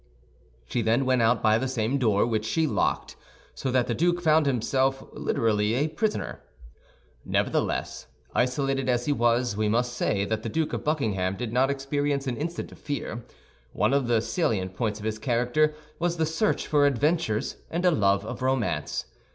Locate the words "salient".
14.23-14.75